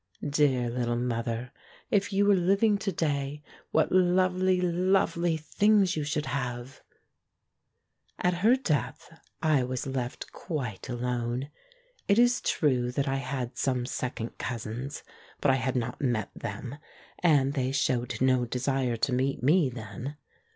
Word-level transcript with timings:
Dear 0.27 0.67
little 0.71 0.95
mother, 0.95 1.51
if 1.91 2.11
you 2.11 2.25
were 2.25 2.33
living 2.33 2.79
to 2.79 2.91
day, 2.91 3.43
what 3.69 3.91
lovely, 3.91 4.59
lovely 4.59 5.37
things 5.37 5.95
you 5.95 6.03
should 6.03 6.25
have!... 6.25 6.81
At 8.17 8.33
her 8.41 8.55
death 8.55 9.15
I 9.43 9.63
was 9.63 9.85
left 9.85 10.31
quite 10.31 10.89
alone. 10.89 11.51
It 12.07 12.17
is 12.17 12.41
true 12.41 12.91
that 12.93 13.07
I 13.07 13.17
had 13.17 13.59
some 13.59 13.85
second 13.85 14.39
cousins, 14.39 15.03
but 15.39 15.51
I 15.51 15.55
had 15.57 15.75
not 15.75 16.01
met 16.01 16.31
them, 16.35 16.77
and 17.19 17.53
they 17.53 17.71
showed 17.71 18.19
no 18.19 18.45
desire 18.45 18.97
to 18.97 19.13
meet 19.13 19.43
me 19.43 19.69
then. 19.69 20.17